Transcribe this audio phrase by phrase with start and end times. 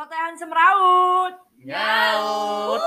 [0.00, 1.34] Celotehan semeraut.
[1.60, 2.80] Nyaut.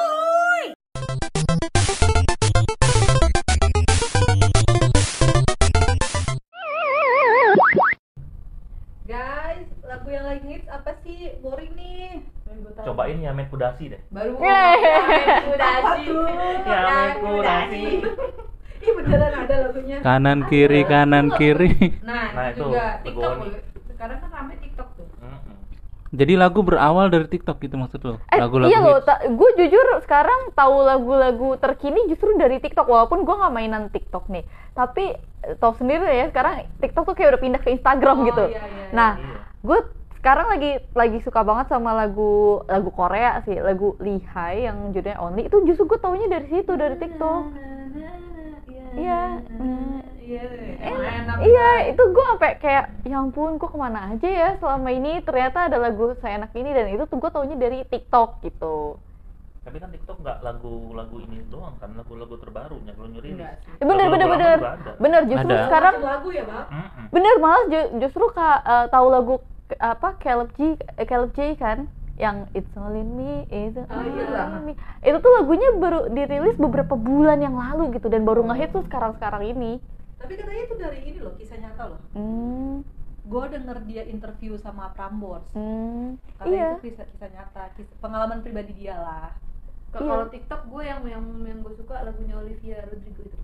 [9.04, 11.38] Guys, lagu yang lagi hits apa sih?
[11.38, 12.23] Boring nih.
[12.81, 14.01] Cobain ya Met Kudasi deh.
[14.09, 14.79] Baru Yeay.
[15.51, 16.04] Kudasi.
[16.64, 17.84] Ya Met Kudasi.
[18.84, 19.98] Ih beneran ada lagunya.
[20.04, 21.71] kanan kiri kanan kiri
[22.04, 23.48] Nah, Nah, itu juga TikTok Oni.
[23.48, 23.61] loh.
[23.88, 25.07] Sekarang kan rame TikTok tuh.
[25.23, 25.55] Mm-mm.
[26.14, 29.02] Jadi lagu berawal dari TikTok gitu maksud lo Eh, lagu-lagu iya loh,
[29.34, 34.45] gue jujur sekarang tahu lagu-lagu terkini justru dari TikTok walaupun gue nggak mainan TikTok nih.
[34.77, 38.45] Tapi eh, tau sendiri ya sekarang TikTok tuh kayak udah pindah ke Instagram Oh, gitu.
[38.45, 39.38] iya, iya, nah, iya.
[39.66, 39.80] gue
[40.21, 45.49] sekarang lagi lagi suka banget sama lagu lagu Korea sih, lagu Lihai yang judulnya Only
[45.49, 47.43] itu justru gue taunya dari situ dari TikTok.
[51.44, 55.68] Iya, itu gue sampai kayak ya ampun, gue ke mana aja ya selama ini ternyata
[55.68, 58.98] ada lagu seenak ini dan itu tuh gue taunya dari TikTok gitu.
[59.64, 63.32] Tapi kan TikTok nggak lagu-lagu ini doang kan, lagu-lagu terbarunya kalau nyuri.
[63.40, 64.59] Eh, bener bener bener
[65.00, 65.66] bener justru Ada.
[65.72, 66.67] sekarang lagu ya, Bang?
[67.16, 69.35] Bener malah ju- justru kak eh, tahu lagu
[69.80, 74.45] apa Caleb G eh, Caleb J kan yang It's Only Me It's Oh, Only iya.
[74.61, 78.85] Me itu tuh lagunya baru dirilis beberapa bulan yang lalu gitu dan baru ngehit tuh
[78.85, 79.81] sekarang sekarang ini
[80.23, 81.99] Tapi katanya itu dari ini loh, kisah nyata loh.
[82.16, 82.79] hmm,
[83.27, 85.43] Gue denger dia interview sama Prambors.
[85.55, 89.29] hmm, Katanya iya itu kisah, kisah nyata, kisah, pengalaman pribadi dia lah.
[89.94, 89.94] Iya.
[89.94, 93.39] Kalau TikTok gue yang yang yang gue suka lagunya Olivia Rodrigo itu.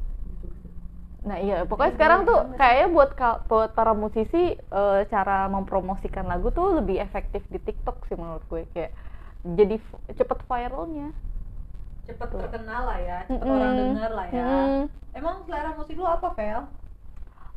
[1.19, 6.47] nah iya pokoknya sekarang tuh kayaknya buat ka- buat para musisi eh, cara mempromosikan lagu
[6.49, 8.95] tuh lebih efektif di TikTok sih menurut gue kayak
[9.43, 9.75] jadi
[10.15, 11.11] cepet viralnya
[12.09, 12.41] Cepet Tuh.
[12.41, 13.53] terkenal lah ya, cepet Mm-mm.
[13.53, 14.41] orang denger lah ya.
[14.41, 14.83] Mm.
[15.13, 16.61] Emang selera musik lu apa, Vel?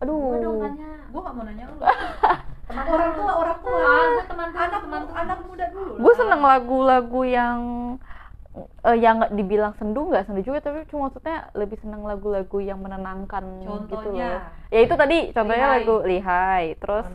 [0.02, 0.90] aduh Gue dong tanya.
[1.08, 1.78] Gue gak mau nanya lu.
[2.68, 3.80] Teman orang tua, orang tua.
[3.80, 5.92] Ah, gue teman anak teman anak muda dulu.
[5.96, 6.16] gue lah.
[6.18, 7.58] seneng lagu-lagu yang
[8.54, 12.78] eh, yang nggak dibilang sendu nggak sendu juga tapi cuma maksudnya lebih seneng lagu-lagu yang
[12.78, 14.28] menenangkan gitu Contohnya?
[14.28, 15.76] loh ya itu tadi contohnya Lihai.
[15.78, 17.06] lagu lihai terus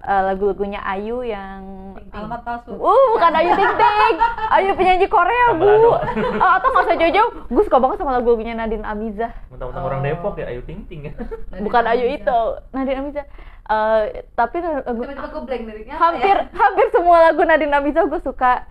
[0.00, 1.62] eh, lagu-lagunya Ayu yang
[2.08, 2.72] Alamat palsu.
[2.72, 4.16] uh bukan Ayu Ting Ting
[4.54, 5.98] Ayu penyanyi Korea bu oh,
[6.36, 9.88] atau nggak usah jauh-jauh gue suka banget sama lagu-lagunya Nadine Amizah Mentang-mentang Oh.
[9.88, 11.12] orang Depok ya, Ayu Ting Ting ya.
[11.58, 12.38] bukan Ayu itu
[12.70, 13.26] Nadine Amizah
[13.62, 14.02] Eh,
[14.34, 15.94] tapi lagu, Tiba-tiba gue blank liriknya.
[15.94, 16.50] apa hampir ya?
[16.52, 18.66] hampir semua lagu Nadine Amizah gue suka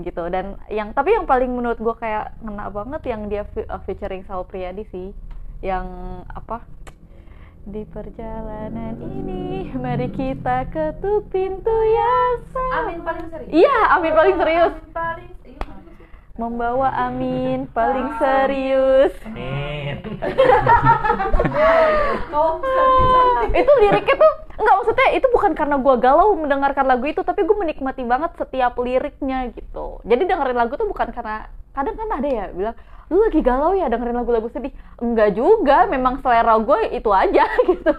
[0.00, 0.24] gitu.
[0.32, 4.48] Dan yang tapi yang paling menurut gue kayak ngena banget yang dia uh, featuring Sal
[4.48, 5.12] Priadi sih.
[5.60, 5.86] Yang
[6.32, 6.64] apa?
[7.62, 13.52] Di perjalanan ini mari kita ketuk pintu yang sama Amin paling serius.
[13.54, 14.74] iya Amin paling serius.
[14.74, 15.30] Amin paling
[16.32, 19.14] membawa Amin paling serius.
[19.28, 20.00] Amin.
[22.32, 22.56] Oh,
[23.60, 27.56] itu liriknya tuh nggak maksudnya itu bukan karena gue galau mendengarkan lagu itu tapi gue
[27.56, 30.00] menikmati banget setiap liriknya gitu.
[30.04, 32.76] Jadi dengerin lagu tuh bukan karena kadang kan ada ya bilang
[33.08, 34.72] lu lagi galau ya dengerin lagu-lagu sedih.
[35.00, 37.96] Enggak juga memang selera gue itu aja gitu.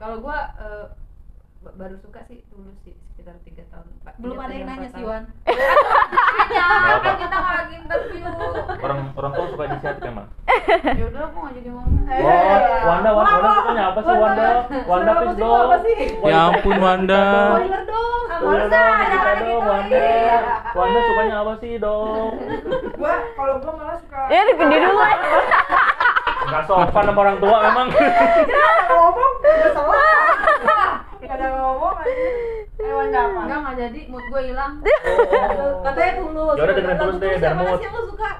[0.00, 0.38] Kalau gue
[1.64, 2.92] ba- baru suka sih dulu sih
[3.24, 3.88] sekitar tiga tahun.
[4.20, 5.00] Belum ada yang nanya sih.
[5.00, 5.24] Wan.
[6.44, 8.24] Iya, Nggak kan kita nggak lagi interview.
[8.84, 10.28] Orang orang tua suka di chat emang.
[10.84, 12.04] Ya udah, gue nggak jadi ngomong.
[12.04, 12.20] Oh,
[12.84, 14.48] Wanda, Wanda, Wanda sukanya apa sih Wanda?
[14.84, 15.68] Wanda please dong.
[16.20, 17.22] Ya ampun, Wanda.
[17.24, 18.20] Spoiler dong.
[18.28, 20.04] Spoiler dong, kita dong, Wanda.
[20.76, 22.30] Wanda sukanya apa sih dong?
[22.94, 25.00] gua kalau gua malah suka ya dipindah dulu
[26.44, 27.88] Enggak sopan sama orang tua emang.
[28.86, 30.13] ngomong udah salah
[31.44, 32.12] nggak ada ngomong aja
[32.74, 34.00] eh Wanda apa Enggak, nggak jadi.
[34.08, 34.72] Mood gue hilang.
[35.54, 35.84] Oh.
[35.84, 36.54] Katanya tulus.
[36.56, 37.78] Ya udah dengerin tulus deh, biar mood.
[37.78, 38.30] sih yang lu suka?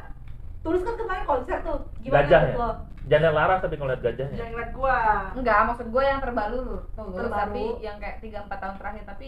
[0.61, 1.79] Tulus kan kemarin konser tuh.
[2.01, 2.55] Gimana Gajah ya?
[2.57, 2.71] lo?
[3.05, 4.35] Jangan laras tapi kalau liat gajahnya.
[4.35, 4.97] jangan ngeliat gua
[5.37, 6.65] Enggak, maksud gue yang terbaru.
[6.91, 7.37] Tulus, Terbaru.
[7.37, 9.27] tapi yang kayak 3 4 tahun terakhir tapi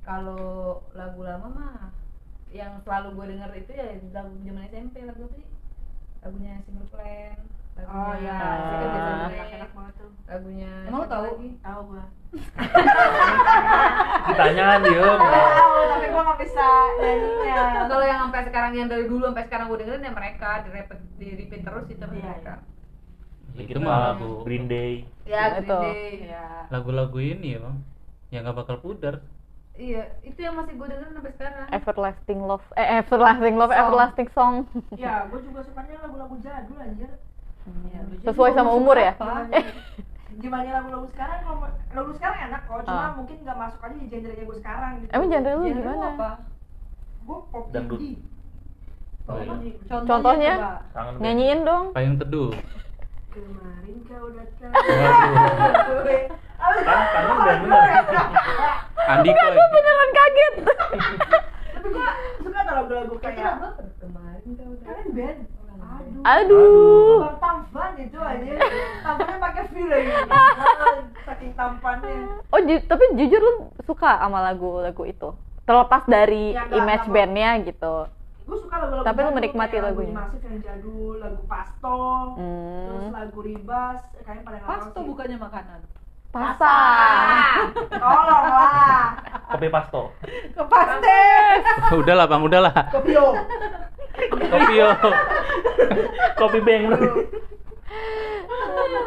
[0.00, 0.44] kalau
[0.92, 1.76] lagu lama mah
[2.50, 5.46] yang selalu gue denger itu ya lagu zaman SMP lagu apa sih?
[6.20, 7.38] Lagunya Simple Plan.
[7.82, 9.26] Lagunya oh ya Secret Ah.
[9.26, 11.26] Desire, enak banget tuh Lagunya Emang lu siapa tahu?
[11.58, 12.04] tahu gua
[14.26, 15.02] Ditanyain dia.
[15.02, 19.66] tahu tapi gua nggak bisa nyanyinya Kalau yang sampai sekarang yang dari dulu sampai sekarang
[19.66, 22.52] gue dengerin ya mereka di repeat, di repeat terus itu Iya, mereka.
[23.50, 24.92] Kita Itu mah lagu Green Day.
[25.24, 25.66] Ya, Itu.
[25.66, 26.30] Green Day.
[26.30, 27.76] ya lagu-lagu ini ya bang
[28.30, 29.14] yang gak bakal pudar
[29.72, 31.66] Iya, itu yang masih gue dengerin sampai sekarang.
[31.70, 33.80] everlasting love eh everlasting love Song.
[33.82, 34.54] everlasting song
[34.94, 37.10] ya gua juga sukanya lagu-lagu jadul anjir
[37.62, 39.32] Ya, lu sesuai jadi sama umur suka ya apa?
[40.40, 41.58] gimana lagu-lagu sekarang kalau
[41.92, 43.12] lagu sekarang enak kok cuma Ah.
[43.12, 46.30] mungkin nggak masuk aja di genre-nya gue sekarang gitu emang genre lu Genre gimana apa?
[47.20, 48.00] gue pop Dangdut.
[49.28, 49.52] Oh, iya.
[49.86, 50.54] Contohnya,
[50.90, 51.20] Contohnya?
[51.20, 52.50] nyanyiin dong payung teduh
[53.28, 54.72] kemarin kau datang.
[56.80, 57.84] Kan bener.
[59.06, 60.54] Andika gue beneran kaget.
[61.70, 61.88] tapi
[62.70, 63.68] lagu-lagu Itu kayak lagu apa?
[63.98, 64.84] Kemarin kau udah.
[64.84, 65.38] kalian band
[65.90, 66.22] Aduh.
[66.22, 67.18] Aduh.
[67.36, 68.52] Tampan itu aja
[69.00, 70.10] tampannya pakai feel lagi
[71.26, 72.16] saking tampannya
[72.48, 75.28] Oh, ju- tapi jujur lu suka sama lagu-lagu itu.
[75.62, 77.94] Terlepas dari Ya, image bandnya gitu.
[78.42, 80.10] gue suka lagu-lagu Tapi lu menikmati lagunya.
[80.12, 82.00] lagu Masif yang jadul lagu Pasto
[82.34, 82.82] Hmm.
[82.84, 85.80] terus lagu Ribas eh, nggak tahu Pasto bukannya makanan.
[86.30, 86.74] Pasta.
[87.90, 89.18] tolonglah
[89.50, 90.02] Kopi pasto.
[90.54, 91.62] Ke pastes.
[91.92, 93.34] udahlah bang udahlah Kopio
[94.20, 94.88] kopi yo
[96.36, 96.86] Kopi beng.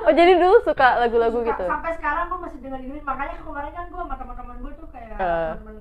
[0.03, 1.65] Oh, jadi dulu suka lagu-lagu Suka- gitu.
[1.65, 5.15] sampai sekarang gue masih dengerin dengerin makanya kemarin kan gue sama teman-teman gue tuh kayak
[5.15, 5.51] Eh.
[5.55, 5.75] teman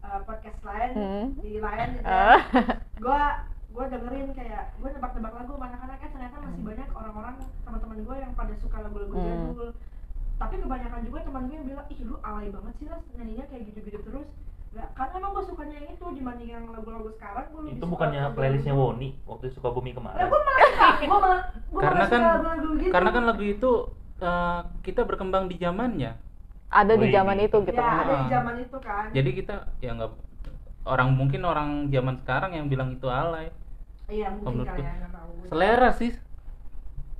[0.00, 1.24] uh, podcast lain Hmm.
[1.38, 2.40] di lain gitu Ah.
[2.96, 3.20] gue
[3.68, 8.32] gue dengerin kayak gue tebak-tebak lagu anak-anak kan ternyata masih banyak orang-orang teman-teman gue yang
[8.32, 9.26] pada suka lagu-lagu Hmm.
[9.28, 9.68] jadul
[10.38, 13.62] tapi kebanyakan juga teman gue yang bilang ih lu alay banget sih lah nyanyinya kayak
[13.66, 14.28] gitu-gitu terus
[14.68, 18.22] Gak, karena emang gue sukanya yang itu dibanding yang lagu-lagu sekarang gue lebih Itu bukannya
[18.36, 20.20] playlistnya Woni waktu suka bumi kemarin.
[20.20, 20.68] gue malah
[21.00, 23.70] gue malah gue karena malah kan suka lagu-lagu gitu karena kan lagu itu
[24.20, 26.12] eh, kita berkembang di zamannya
[26.68, 27.14] Ada di Wih.
[27.16, 27.80] zaman itu gitu.
[27.80, 28.28] ya ada di Ah.
[28.30, 30.12] zaman itu kan jadi kita ya nggak
[30.84, 33.48] orang mungkin orang zaman sekarang yang bilang itu alay
[34.06, 34.92] iya mungkin menurut kali gue.
[34.92, 36.12] ya tahu selera sih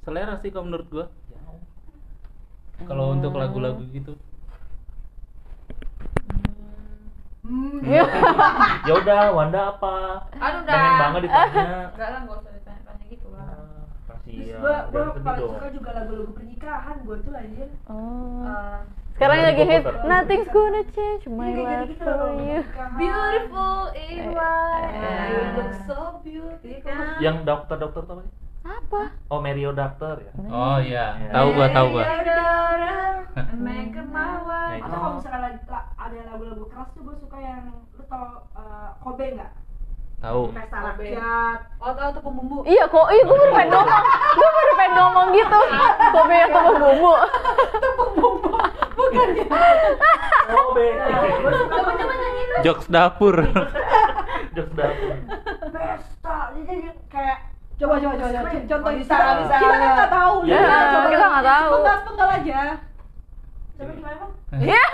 [0.05, 1.07] selera sih kalau menurut gua
[2.85, 4.15] kalau untuk lagu-lagu gitu
[7.41, 7.81] Hmm.
[7.81, 8.05] Iya.
[8.85, 10.21] Ya udah, Wanda apa?
[10.37, 11.01] Aduh Pengen dah.
[11.01, 11.65] banget ditanya.
[11.97, 13.41] Enggak lah, enggak usah ditanya-tanya gitu lah.
[13.41, 14.61] Ah, Terus Kasihan.
[14.61, 18.45] gue paling suka juga lagu-lagu pernikahan gue tuh anjir Oh.
[18.45, 18.79] Eh,
[19.17, 19.85] Sekarang lagi hit.
[20.05, 22.61] Nothing's gonna change my Iya, life gitu for you.
[22.95, 24.93] Beautiful in white.
[24.93, 25.49] Eh, You eh.
[25.57, 27.09] look so beautiful.
[27.19, 28.33] Yang dokter-dokter tau sih?
[28.69, 29.03] Apa?
[29.27, 30.33] Oh, Mario Doctor ya.
[30.45, 31.31] oh iya Iya.
[31.31, 32.33] tahu gua tahu gua itu.
[34.79, 35.57] atau kalau misalkan
[35.97, 39.51] ada lagu-lagu keras tuh gue suka yang lu tau eh, Kobe nggak
[40.19, 41.07] tahu pesta Kobe.
[41.09, 42.57] rakyat Oh, tahu tuh pembumbu.
[42.65, 44.03] Iya kok, iya gue baru pengen ngomong
[44.35, 45.61] Gue baru pengen ngomong gitu
[46.11, 47.15] Kobe yang tepung bumbu
[50.49, 50.87] Oh, be.
[50.97, 52.59] Coba-coba nyanyiin lu.
[52.63, 53.37] jokes dapur
[54.51, 55.13] Jokes dapur.
[55.71, 56.75] pesta jadi
[57.07, 57.39] kayak
[57.79, 58.51] Coba coba coba, coba.
[58.61, 59.57] Contoh Bisa, kita bisa.
[59.57, 61.69] kita kan nggak tahu coba kita nggak tahu.
[61.71, 62.61] sepenggal sepenggal aja
[63.79, 64.85] coba gimana bang Iya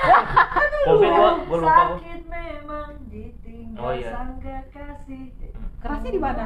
[0.85, 1.77] Kobe gua, gua lupa gua.
[1.95, 4.11] sakit memang ditinggal Oh, iya.
[4.11, 5.23] sang kekasih
[5.79, 6.45] kerasnya di mana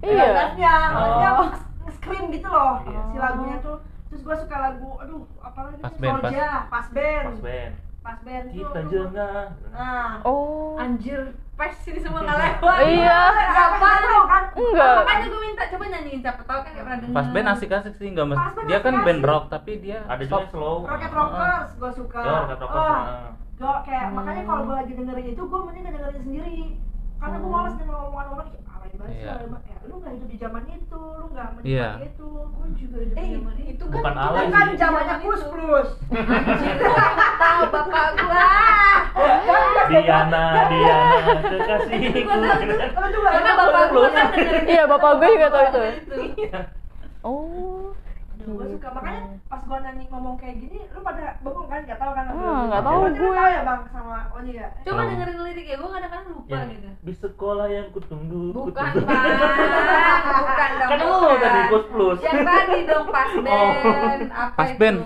[0.00, 1.48] Iya Lagunya, lagunya Oh.
[1.90, 3.00] scream gitu loh Iya.
[3.04, 3.76] si lagunya tuh
[4.06, 5.98] terus gue suka lagu aduh apa lagi Pas tuh?
[5.98, 6.30] band, pas-
[6.68, 7.72] pas band Pas band.
[8.00, 8.88] pas band tuh Kita aduh.
[8.88, 9.42] jengah.
[9.70, 11.20] nah Oh Anjir,
[11.60, 12.76] pes ini semua nggak lewat.
[12.82, 13.20] Iya.
[13.30, 13.88] Gak apa
[14.24, 17.14] kan Enggak Makanya gue minta coba nyanyiin siapa tahu kan nggak pernah denger.
[17.14, 20.48] pas band asik-asik sih nggak mas Pas dia kan band rock tapi dia Ada juga
[20.48, 20.78] slow.
[20.84, 22.80] Rocket Rockers gue suka Ya, Rocket Rockers.
[22.80, 23.28] Oh, ah.
[23.54, 24.14] gue kayak Hmm.
[24.16, 26.58] makanya kalau gue lagi dengerin itu gue mending dengerin sendiri
[27.18, 28.48] karena gue malas denger omongan orang
[28.80, 29.32] alay banget Iya.
[29.42, 29.62] banget.
[29.62, 31.88] ya lu nggak hidup di zaman itu lu nggak menikmati Iya.
[32.02, 33.68] itu Gue juga hidup di eh zaman itu.
[33.70, 35.88] itu kan Bukan kita kan zamannya plus plus
[37.40, 38.44] tahu bapak gua.
[39.90, 42.30] Diana, Diana, kekasihku.
[42.94, 44.26] Kamu juga Karena bapak gua kan
[44.64, 45.80] Iya, bapak gue juga tahu itu.
[46.38, 46.60] itu.
[48.40, 51.98] Oh gue suka makanya pas gue nyanyi ngomong kayak gini lu pada bengong kan nggak
[51.98, 53.36] tahu kan Ah, nggak tahu Berarti lu gue.
[53.36, 55.10] tahu ya bang sama Oni ya Coba Tahu.
[55.10, 56.88] dengerin liriknya, gue kadang-kadang lupa Yang gitu.
[57.00, 58.44] di sekolah yang kutunggu.
[58.50, 59.06] Bukan, kutunggu.
[59.06, 59.26] Bang.
[60.40, 60.90] Bukan dong.
[60.90, 62.18] Kan lu tadi plus plus.
[62.20, 63.40] Yang tadi dong pas Oh.
[63.40, 64.22] band.
[64.26, 64.78] Apa pas itu?
[64.78, 64.98] band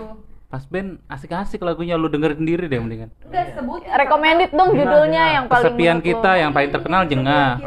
[0.47, 3.91] pas band asik-asik lagunya lu dengerin sendiri deh mendingan Udah sebutin.
[3.91, 7.59] Recommended dong judulnya yang paling kesepian kita yang paling terkenal jengah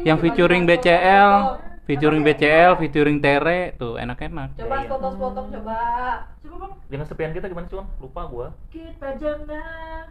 [0.00, 1.65] yang featuring BCL.
[1.86, 4.88] Featuring BCL featuring Tere tuh enak-enak coba Iya, iya.
[4.88, 5.78] foto-foto coba
[6.36, 7.86] coba bang Dengan sepian kita gimana sih, Wan?
[7.96, 8.46] Lupa gua.
[8.68, 10.04] kita jangan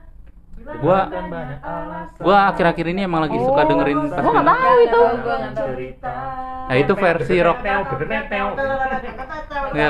[0.80, 2.16] Gua- alasan.
[2.18, 4.56] gua akhir-akhir ini emang lagi suka Oh, dengerin gua pas nggak band.
[4.58, 5.02] tahu itu.
[5.20, 5.68] Gua nggak tahu.
[5.70, 6.16] cerita
[6.66, 7.60] Nah, itu versi rock.
[7.62, 7.78] Ya,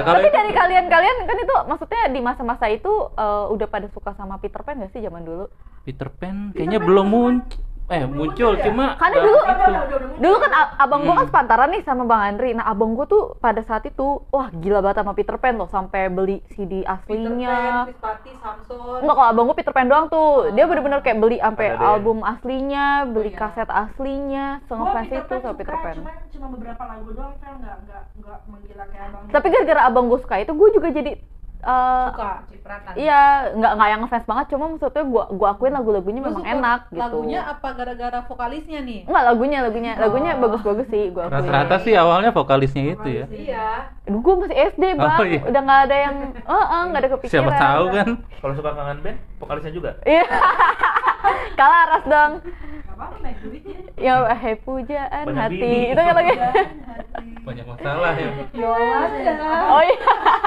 [0.01, 4.12] kalau Tapi itu- dari kalian-kalian kan itu maksudnya di masa-masa itu eh, udah pada suka
[4.12, 5.46] sama Peter Pan gak sih zaman dulu?
[5.84, 8.65] Peter Pan kayaknya belum muncul eh muncul ya?
[8.65, 10.18] cuma Karena nggak dulu gitu.
[10.18, 11.30] dulu kan abang gua kan Hmm.
[11.30, 12.50] sepantaran nih sama Bang Andri.
[12.51, 16.10] Nah, abang gua tuh pada saat itu wah gila banget sama Peter Pan loh sampai
[16.10, 17.58] beli CD Peter Pan, aslinya.
[18.36, 20.50] Samson Enggak kalau abang gua Peter Pan doang tuh.
[20.51, 21.86] Dia bener-bener kayak beli sampai Ada deh.
[21.88, 23.38] album aslinya, beli iya.
[23.38, 25.96] kaset aslinya, sengefans itu sama Peter Pan.
[25.96, 29.24] Cuma cuma beberapa lagu doang kan nggak nggak nggak menggila kayak abang.
[29.30, 31.12] Tapi gara-gara abang gua suka itu, gua juga jadi
[31.66, 32.94] eh, suka Cipratan.
[32.96, 36.80] Iya, nggak nggak yang ngefans banget, cuma maksudnya gua gua akuin lagu-lagunya memang suka enak
[36.88, 37.00] gitu.
[37.00, 40.42] lagunya apa gara-gara vokalisnya nih Enggak lagunya, lagunya, lagunya Oh.
[40.42, 41.36] bagus-bagus sih gua akuin.
[41.36, 43.68] rata-rata sih awalnya vokalisnya itu ya iya
[44.06, 45.18] Aduh, gua masih SD, Oh, Bang.
[45.24, 45.42] iya.
[45.44, 46.16] Udah nggak ada yang
[46.54, 47.34] eh eh, nggak ada kepikiran.
[47.36, 49.92] siapa tahu kan Kalau suka kangen band, vokalisnya juga.
[50.04, 50.26] Iya.
[51.60, 52.34] Kalah ras dong.
[52.88, 55.91] apa naik duitnya ya hai pujaan Banyak hati bini.
[55.91, 56.32] itu kan lagi
[57.44, 59.34] banyak masalah ya Yolanda
[59.74, 60.00] oh iya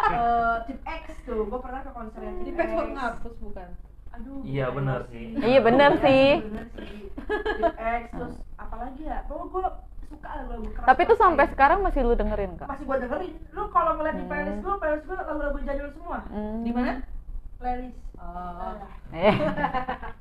[0.08, 2.68] Eh, tip X tuh gue pernah ke konser yang tip X.
[2.72, 3.68] ngapus bukan?
[4.10, 5.36] aduh Iya, benar sih.
[5.36, 6.26] Iya, benar sih.
[6.40, 6.98] bener sih
[7.54, 9.64] tip X terus apalagi ya pokoknya gue
[10.08, 13.32] suka lagu-lagu keras tapi keras sampai kayak- sekarang masih lu dengerin kak masih gue dengerin
[13.52, 14.30] lu kalau ngeliat di Hmm.
[14.32, 16.64] playlist gue playlist gue lagu-lagu jadul semua Hmm.
[16.64, 16.92] Di mana?
[17.58, 18.74] playlist Oh.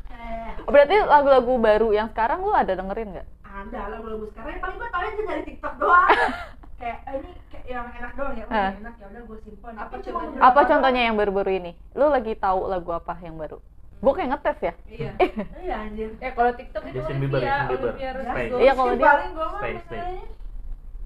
[0.67, 4.77] Eh berarti lagu-lagu baru yang sekarang lu ada dengerin nggak ada lagu-lagu sekarang yang paling
[4.77, 6.09] gue tau aja dari TikTok doang
[6.79, 8.71] kayak eh, ini kayak yang enak doang ya udah Eh.
[8.77, 12.59] enak ya udah gue simpen Apa cuma apa contohnya yang baru-baru ini lu lagi tahu
[12.67, 13.57] lagu apa yang baru
[13.97, 15.11] gue kayak ngetes ya Iya.
[15.63, 17.89] iya anjir Eh kalau TikTok itu Justin Bieber, Olivia, Justin Bieber.
[17.89, 18.11] Olivia.
[18.13, 18.55] Rodrigo.
[18.59, 19.97] Iya, kalau dia- paling gue mah Stay, stay.
[19.97, 20.25] kayaknya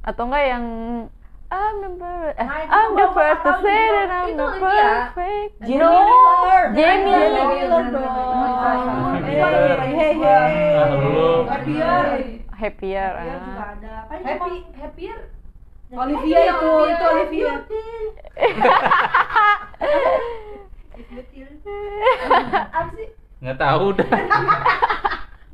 [0.02, 0.66] atau enggak yang
[1.52, 5.52] I'm the first, eh, Nah, I'm the gua first to say that I'm the perfect
[5.62, 6.64] Jamie no Miller.
[6.72, 9.20] Jamie Jamie Miller dong.
[9.22, 10.64] Hey, hey, hey.
[11.44, 13.12] Happier.
[13.12, 15.18] happier juga ada paling Happy, cuma- happier.
[15.92, 17.52] Olivia itu, itu Olivia.
[22.72, 23.08] apa sih
[23.42, 24.08] nggak tahu dah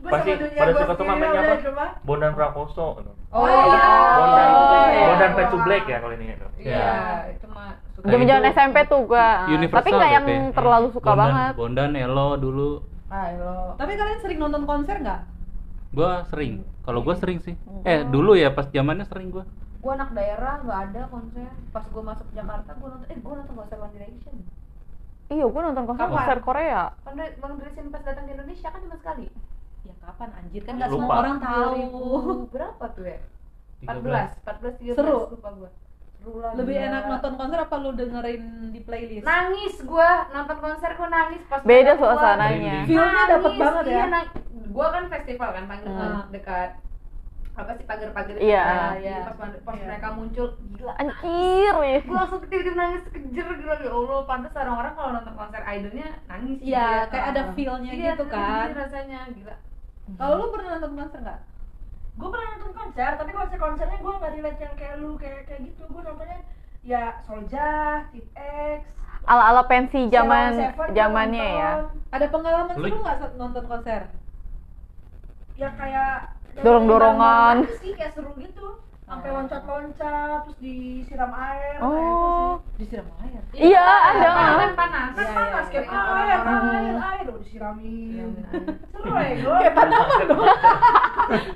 [0.07, 1.99] Pasti pada suka tuh namanya apa?
[2.07, 3.03] Bondan Prakoso.
[3.27, 3.81] Oh, iya.
[4.15, 4.49] Bondan,
[5.07, 5.13] iya.
[5.13, 6.25] Bondan Fade to Black ya kalau ini.
[6.27, 6.45] gitu.
[6.59, 6.87] Iya,
[7.31, 8.05] itu mah suka.
[8.05, 9.27] Zaman-zaman itu SMP tuh gua.
[9.47, 10.53] Universal tapi nggak yang berarti.
[10.53, 11.53] terlalu suka Bondan, banget.
[11.55, 12.69] Bondan Elo dulu
[13.07, 13.55] Ah, lo.
[13.75, 15.21] Tapi kalian sering nonton konser nggak?
[15.87, 19.47] gua sering kalau gua sering sih eh dulu ya pas zamannya sering gua
[19.79, 21.47] Gua anak daerah nggak ada konser.
[21.69, 24.35] Pas gua masuk Jakarta, gua nonton eh gua nonton konser One Direction.
[25.27, 26.15] Iya, gua nonton konser Kapan?
[26.17, 26.81] konser Korea.
[27.37, 29.27] One Direction pas datang ke Indonesia kan cuma sekali.
[29.83, 31.73] Ya kapan anjir kan nggak semua orang tahu.
[32.43, 33.19] 2000 berapa tuh ya?
[33.79, 34.01] 13.
[34.01, 35.17] 14, 14, 13 Seru.
[35.29, 35.69] lupa gua.
[36.13, 36.51] Seru lah.
[36.53, 36.85] Lebih gila.
[36.87, 39.23] enak nonton konser apa lu dengerin di playlist?
[39.23, 42.75] Nangis gua nonton konser gua nangis pas Beda suasananya.
[42.83, 43.93] Feelnya dapet banget ya?
[43.93, 44.33] iya, nang-
[44.67, 46.27] Gua kan festival kan panggung Hmm.
[46.29, 46.69] dekat
[47.55, 48.93] apa sih pagar-pagar Iya.
[48.95, 49.17] Iya.
[49.31, 49.85] pas, pas Iya.
[49.87, 51.99] mereka muncul gila Anjir, ya.
[51.99, 56.55] gue langsung tiba-tiba nangis kejer gila ya Allah pantas orang-orang kalau nonton konser idolnya nangis
[56.55, 57.09] gitu Iya, ya.
[57.09, 58.45] kayak ada feel-nya Iya, gitu kan.
[58.61, 59.55] nangis rasanya gila
[60.13, 61.39] Kalau lu pernah nonton konser nggak?
[62.17, 65.61] Gue pernah nonton konser tapi konser konsernya gue nggak relate yang kayak lu kayak kayak
[65.63, 66.39] gitu gue nontonnya
[66.81, 67.69] ya Solja,
[68.09, 68.81] Tip X,
[69.23, 70.55] Ala-ala pensi zaman
[70.89, 71.71] zamannya ya.
[72.09, 74.01] Ada pengalaman Lu- seru nggak saat nonton konser?
[75.53, 77.65] ya kayak Dorong-dorongan.
[77.65, 78.67] bareng-bareng sih kayak seru gitu
[79.07, 82.59] sampai loncat-loncat terus disiram air Oh.
[82.59, 82.75] kayak sih.
[82.77, 83.39] Disiram air.
[83.55, 84.27] Iya, ada.
[84.27, 86.01] kan panas kan Iya, panas iya, kayak iya.
[86.03, 86.67] air Hmm.
[86.69, 88.25] air air udah disiramin Iya,
[88.91, 90.47] seru ya gue Kayak tanaman dong.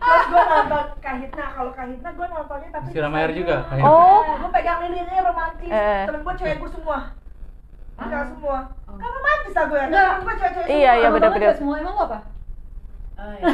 [0.01, 4.20] terus gue nonton kahitna kalau kahitna gue nontonnya tapi siram air juga kayak Oh.
[4.31, 6.03] gue pegang lilinnya romantis Eh.
[6.08, 6.98] temen gue cewek gue semua
[7.98, 8.58] enggak semua
[8.89, 10.08] kan romantis lah gue ya Enggak.
[10.08, 11.51] temen gue cewek-cewek Iya, semua iya, bener-bener.
[11.53, 12.20] Semua emang lu apa?
[13.13, 13.48] Oh, iya.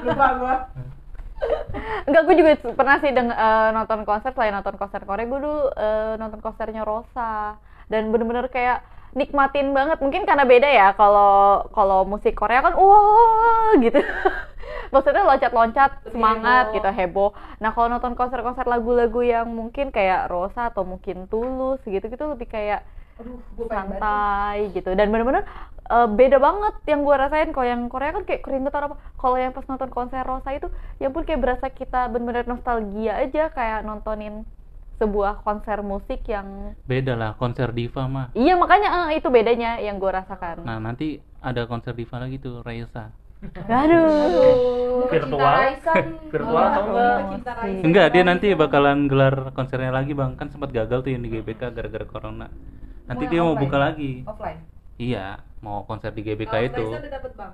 [0.00, 0.54] lupa gue
[2.06, 5.60] Enggak, gue juga pernah sih deng- eh, nonton konser selain nonton konser Korea, gue dulu
[5.74, 7.56] eh, nonton konsernya Rosa
[7.90, 8.82] dan bener-bener kayak
[9.14, 9.98] nikmatin banget.
[9.98, 13.98] Mungkin karena beda ya kalau kalau musik Korea kan wah gitu.
[14.94, 16.74] Maksudnya loncat-loncat, semangat heboh.
[16.78, 17.30] gitu, heboh.
[17.62, 22.82] Nah, kalau nonton konser-konser lagu-lagu yang mungkin kayak Rosa atau mungkin Tulus gitu-gitu lebih kayak
[23.20, 23.36] aduh
[23.68, 25.44] santai gitu dan bener-bener
[25.90, 27.50] uh, beda banget yang gue rasain.
[27.50, 28.96] Kalau yang Korea kan kayak keringetan apa.
[29.18, 30.70] Kalau yang pas nonton konser Rosa itu
[31.02, 34.46] ya pun kayak berasa kita bener-bener nostalgia aja kayak nontonin
[35.00, 38.28] sebuah konser musik yang beda lah konser diva mah.
[38.36, 40.62] Iya makanya eh, itu bedanya yang gue rasakan.
[40.62, 43.10] Nah nanti ada konser diva lagi tuh Raisa.
[43.40, 45.08] Aduh.
[45.08, 45.56] Virtual.
[46.28, 47.18] Virtual atau enggak?
[47.80, 50.36] enggak dia nanti bakalan gelar konsernya lagi bang.
[50.36, 52.52] Kan sempat gagal tuh yang di GBK gara-gara corona.
[53.08, 53.64] Nanti Mau dia yang mau offline?
[53.64, 54.12] buka lagi.
[54.28, 54.60] Offline
[55.00, 55.24] iya
[55.58, 56.84] mau konser di GBK Kalau itu.
[56.90, 57.52] Udah dapet bang.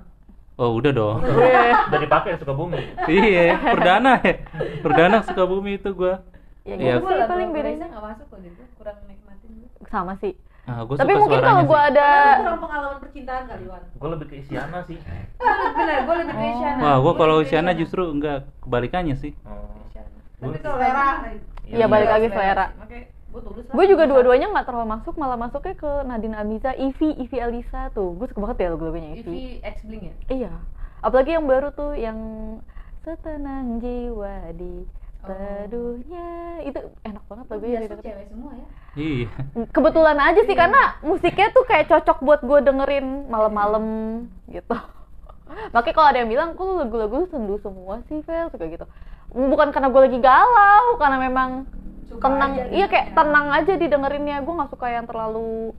[0.57, 1.17] oh udah dong.
[1.21, 1.97] Udah.
[1.97, 2.81] Dipakai suka bumi.
[3.07, 4.33] iya perdana ya.
[4.79, 6.19] Perdana Sukabumi itu gua.
[6.61, 6.93] Ya Iya.
[6.93, 10.33] gitu sih lagu paling bedanya nggak masuk kok gue kurang nikmatin gue sama sih.
[10.67, 13.83] Ah, gua tapi suka mungkin kalau gue ada Karena kurang pengalaman percintaan kali Wan.
[13.89, 14.97] Gue lebih ke Isyana sih.
[15.73, 16.79] bener gue lebih ke Isyana.
[16.81, 19.31] Wah gua Gua kalau Isyana justru enggak kebalikannya sih.
[19.41, 19.79] Oh.
[19.85, 20.11] Isyana.
[20.37, 22.65] Gua- tapi kalau selera lagu- Iya, balik lagi selera.
[22.77, 23.73] Oke, gue tulus lah.
[23.75, 28.15] gue juga dua-duanya nggak terlalu masuk malah masuknya ke Nadine Amiza, Ivy, Ivy Alisa tuh
[28.15, 29.27] gue suka banget ya lagu-lagunya Ivy.
[29.27, 30.51] Ivy X Bling ya Iya,
[31.03, 32.19] apalagi yang baru tuh yang
[33.03, 34.87] setenang jiwa di
[35.27, 36.27] teduhnya
[36.63, 38.07] itu enak banget lagunya biasa didengerin.
[38.07, 39.27] cewek semua ya iya
[39.75, 43.85] Kebetulan aja sih karena musiknya tuh kayak cocok buat gue dengerin malam-malam
[44.47, 44.75] gitu.
[45.71, 48.83] Makanya kalau ada yang bilang, kok lagu-lagu sendu semua sih, Vel, suka gitu.
[49.31, 51.49] Bukan karena gue lagi galau, karena memang
[52.07, 54.39] Suka tenang, aja iya kayak tenang aja didengerinnya.
[54.41, 55.75] Gue nggak suka yang terlalu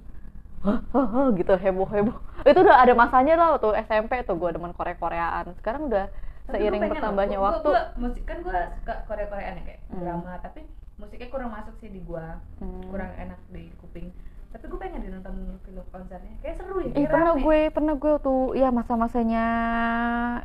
[1.34, 2.16] gitu heboh heboh.
[2.48, 5.54] Itu udah ada masanya lah waktu SMP tuh gue demen Korea Koreaan.
[5.56, 6.10] Sekarang udah
[6.44, 7.42] Tapi seiring bertambahnya loh.
[7.42, 10.00] Gua- waktu gua, musik kan gue suka Korea Koreaan ya kayak Hmm.
[10.00, 10.60] drama tapi
[10.98, 12.90] musiknya kurang masuk sih di gua Hmm.
[12.90, 14.10] kurang enak di kuping
[14.48, 17.42] tapi gue pengen di nonton film konsernya kayak seru ya kayak pernah rame.
[17.44, 19.44] gue, pernah gue tuh ya masa-masanya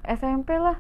[0.06, 0.76] SMP lah.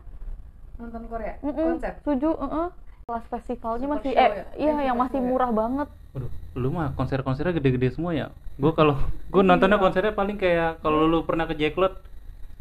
[0.75, 2.67] nonton Korea Mm-mm, konser Setuju, heeh.
[3.03, 4.43] Kelas festivalnya Super masih show eh ya?
[4.55, 5.29] iya yang masih show ya?
[5.29, 5.88] murah banget.
[6.13, 8.27] Waduh, lu mah konser-konsernya gede-gede semua ya.
[8.55, 8.95] Gue kalau
[9.27, 12.00] gue nontonnya konsernya paling kayak kalau lu pernah ke Jacklot.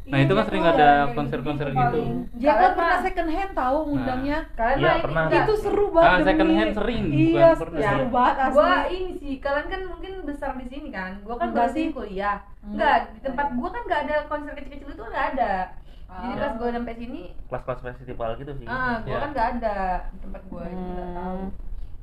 [0.02, 1.98] Nah, itu kan sering ada konser-konser gitu.
[2.34, 4.38] Jack Kalian pernah second hand tahu ngundangnya.
[4.52, 5.22] kalian Iya, pernah.
[5.22, 5.44] enggak.
[5.46, 6.10] Itu seru banget.
[6.10, 7.78] Ah, second demi- hand sering, Iya, bukan pernah.
[7.86, 8.50] seru banget asli.
[8.52, 11.86] gua ini sih kalian kan mungkin besar di sini kan gua kan Enggak sih.
[11.88, 15.52] kuliah enggak di tempat gua kan nggak ada konser kecil-kecil itu nggak ada
[16.14, 19.18] jadi pas gua sampai sini kelas-kelas festival gitu sih ah gua Ya.
[19.18, 19.76] kan nggak ada
[20.06, 21.50] di tempat gua jadi nggak tahu Hmm.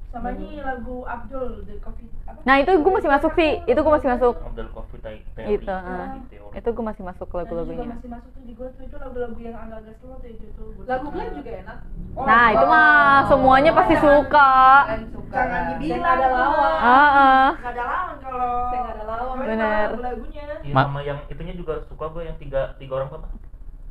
[0.09, 2.41] sama ini lagu Abdul The Coffee apa?
[2.41, 3.61] Nah, itu gue masih masuk sih.
[3.63, 4.35] Itu gue masih masuk.
[4.41, 6.17] Abdul Coffee Teori Itu, ah.
[6.25, 6.53] teori.
[6.55, 7.85] Itu gue masih masuk Nah, lagu-lagunya.
[7.87, 11.05] masih masuk tuh di gue tuh itu lagu-lagu yang agak-agak slow tuh itu tuh Lagu.
[11.13, 11.77] Glenn juga enak.
[12.17, 12.73] Oh, Nah, itu oh.
[12.73, 12.89] mah
[13.29, 14.49] semuanya pasti suka.
[14.81, 16.73] kalian suka jangan dibilang ada lawan.
[16.73, 17.49] Ah, ah.
[17.53, 19.35] nggak ada lawan kalau nggak ada lawan.
[19.39, 19.87] Bener.
[19.87, 23.29] lagu-lagunya Iya, Ma- sama yang itunya juga suka gue yang tiga tiga orang apa?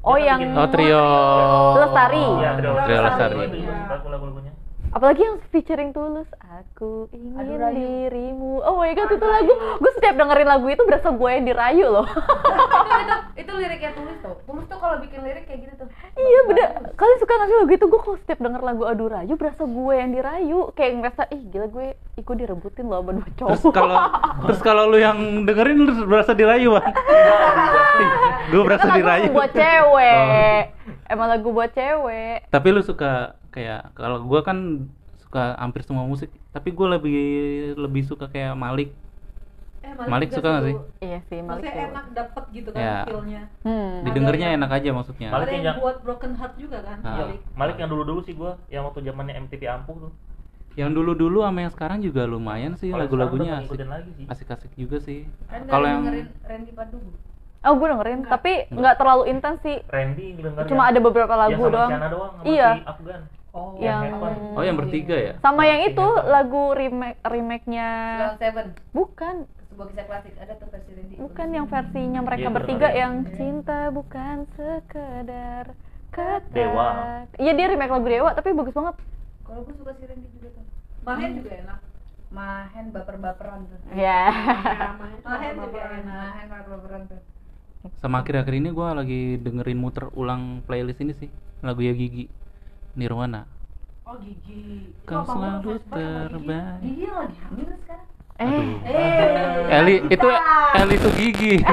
[0.06, 1.04] Oh, Dia yang Oh, trio.
[1.82, 2.22] Lestari.
[2.22, 3.38] Iya, trio, Trio Lestari.
[3.88, 4.52] Lagu-lagunya.
[4.88, 6.28] Apalagi yang featuring Tulus.
[6.40, 8.64] Aku ingin Aduh, dirimu.
[8.64, 9.52] Oh my god, itu lagu.
[9.78, 12.08] Gue setiap dengerin lagu itu berasa gue yang dirayu loh.
[12.08, 16.40] itu, itu, itu liriknya tulis tuh tulis tuh kalau bikin lirik kayak gitu tuh iya,
[16.48, 16.66] beda.
[16.96, 17.86] Kalian suka gak sih lagu itu?
[17.86, 20.60] Gue kalau setiap denger lagu Adu Rayu berasa gue yang dirayu.
[20.72, 21.86] Kayak ngerasa, ih gila gue
[22.18, 23.48] ikut direbutin loh sama dua cowok.
[23.48, 23.96] Terus kalau
[24.42, 26.90] terus kalau lu yang dengerin lu berasa dirayu, Bang.
[28.48, 29.30] gue berasa dirayu.
[29.30, 30.62] buat cewek.
[31.06, 32.48] Emang lagu buat cewek.
[32.48, 33.12] Tapi lu suka
[33.48, 37.16] kayak kalau gua kan suka hampir semua musik, tapi gua lebih
[37.76, 38.92] lebih suka kayak Malik.
[39.78, 40.68] Eh, Malik juga suka nggak seru.
[40.68, 40.76] sih?
[41.00, 42.96] Iya sih, Malik Maksudnya enak dapet gitu kan Ya.
[43.04, 43.42] feel-nya.
[43.62, 43.94] Hmm.
[44.02, 45.28] Didengarnya enak aja maksudnya.
[45.30, 46.98] Malik yang- yang buat broken heart juga kan.
[47.00, 47.08] Ah.
[47.08, 47.40] Iya, Malik.
[47.54, 50.12] Malik yang dulu-dulu sih gue, yang waktu zamannya MTV ampuh tuh.
[50.74, 53.80] Yang dulu-dulu sama yang sekarang juga lumayan sih lagu-lagunya asik.
[54.26, 55.24] Asik-asik juga sih.
[55.46, 57.10] kan Kalau yang dengerin Randy Padugu
[57.58, 59.82] Oh, gue dengerin, tapi nggak terlalu intens sih.
[59.84, 61.90] Randy denger Cuma ada beberapa lagu yang sama doang.
[62.08, 62.70] Doang sama Iya.
[62.70, 63.20] si Afgan.
[63.48, 63.74] Oh.
[63.76, 64.34] Yang Heaven.
[64.54, 65.32] Oh, yang bertiga ya?
[65.40, 67.88] sama yang Iya, itu lagu remake remake-nya
[68.36, 69.34] Seven bukan
[69.66, 73.00] sebuah kisah klasik ada tuh versi Randy bukan yang versinya mereka itu bertiga dengerin.
[73.00, 75.64] yang cinta bukan sekedar
[76.08, 76.88] kata Dewa.
[77.34, 78.94] iya dia remake lagu Dewa tapi bagus banget
[79.48, 80.64] kalau gue suka si Randy juga tuh
[81.00, 81.78] Mahen juga enak.
[82.28, 86.20] Mahen baper-baperan tuh ya Ya, tuh Mahen sama juga enak.
[86.28, 87.20] Mahen baper-baperan tuh
[87.96, 91.30] sama akhir-akhir ini gua lagi dengerin muter ulang playlist ini sih.
[91.62, 92.26] Lagu ya Gigi.
[92.92, 93.46] Nirwana.
[94.02, 96.80] oh gigi Kau selalu terbaik.
[96.82, 98.06] Gigi lagi hamil sekarang
[98.38, 98.78] eh Aduh.
[98.82, 100.28] eh Eli itu
[100.74, 101.54] Eli itu Gigi.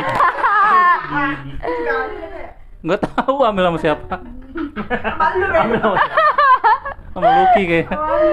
[2.86, 4.16] Nggak tahu ambil sama siapa.
[4.22, 5.98] Ambil sama siapa?
[7.16, 7.88] Sama Lucky kayak.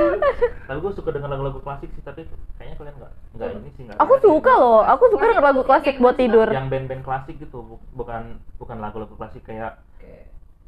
[0.66, 3.96] Tapi gue suka denger lagu-lagu klasik sih, tapi kayaknya kalian nggak nggak ini sih nggak.
[3.96, 7.82] aku suka loh aku suka denger lagu klasik buat tidur Yang band-band klasik gitu, bu-
[7.94, 8.22] bukan
[8.56, 9.78] bukan lagu-lagu klasik kayak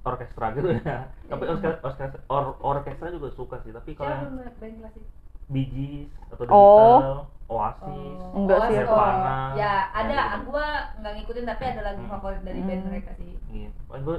[0.03, 1.09] orkestra gitu ya.
[1.27, 3.72] Tapi orkestra, orkestra, or- orkestra juga suka sih.
[3.72, 5.03] Tapi kalau yang band klasik
[5.46, 6.70] Bee Gees atau The Oh.
[6.94, 8.64] Beatles, Oasis, Enggak sih.
[8.72, 9.37] Oasis, Nirvana.
[9.55, 10.44] ya ada Nah, gitu.
[10.46, 12.11] gua nggak ngikutin tapi ada lagu Hmm.
[12.11, 12.88] favorit dari band Hmm.
[12.88, 13.68] mereka sih Iya.
[13.94, 14.16] gue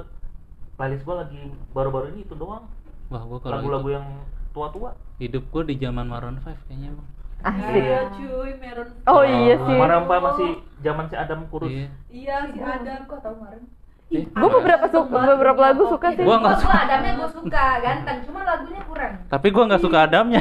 [0.74, 1.40] playlist gue lagi
[1.72, 2.68] baru-baru ini itu doang.
[3.06, 4.06] Wah, gua kalau Lagu-lagu yang
[4.50, 4.90] tua-tua.
[5.16, 7.08] hidup gua di zaman Maroon 5 kayaknya, Bang.
[7.38, 8.88] asik Iya cuy, Meron.
[9.04, 11.68] oh iya sih Mana Pak masih zaman si Adam kurus.
[11.68, 11.88] Iya.
[12.08, 13.00] Iya si Adam.
[13.04, 13.62] kok tau kemarin
[14.08, 17.64] Eh, gue beberapa suka beberapa lagu suka sih Gua nggak gua, gua adamnya gua suka
[17.80, 20.40] ganteng cuma lagunya kurang Tapi gua nggak suka Adamnya.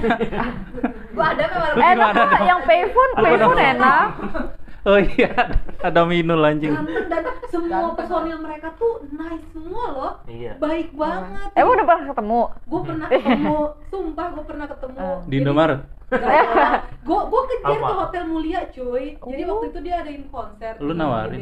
[1.11, 4.05] gua adamnya malah enak kok yang payphone payphone enak
[4.85, 5.31] oh iya,
[5.81, 6.71] Adam Inul anjing.
[6.71, 7.95] Ganteng dan semua Ganteng.
[7.97, 10.13] personil mereka tuh nice semua loh.
[10.25, 10.57] Iya.
[10.57, 11.49] Baik banget.
[11.53, 13.57] emang udah pernah ketemu Gue pernah ketemu,
[13.89, 15.07] sumpah gue pernah ketemu.
[15.25, 15.81] Di Indomaret.
[17.01, 17.85] Gue gue kejar Apa?
[17.85, 19.05] ke Hotel Mulia cuy.
[19.15, 19.49] Jadi Oh.
[19.51, 20.73] waktu itu dia adain konser.
[20.77, 21.39] Lu nawarin?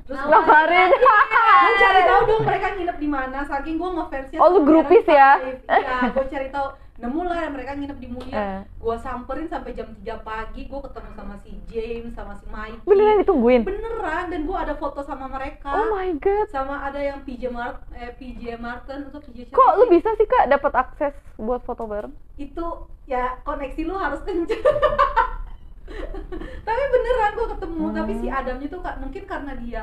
[0.00, 0.90] Terus Nawarin.
[1.62, 3.38] gue cari tahu dong mereka nginep di mana.
[3.44, 4.38] Saking gue ngefansnya.
[4.38, 5.38] Oh, lu grupis ya?
[5.38, 6.66] Iya, gue cari tahu.
[7.00, 8.30] Nemu lah mereka nginep di Mulia.
[8.30, 8.60] Eh.
[8.76, 10.64] Gue samperin sampai jam 3 pagi.
[10.64, 12.84] Gue ketemu sama si James, sama si Mikey.
[12.84, 14.24] beneran ditungguin Beneran.
[14.28, 15.68] Dan gue ada foto sama mereka.
[15.70, 19.70] oh my god sama ada yang PJ Mart eh PJ Martin atau PJ siapa kok
[19.74, 22.64] lu bisa sih kak dapat akses buat foto bareng itu
[23.04, 24.60] ya koneksi lu harus kenceng
[26.62, 27.96] tapi beneran gua ketemu Hmm.
[27.96, 29.82] tapi si Adamnya tuh kak mungkin karena dia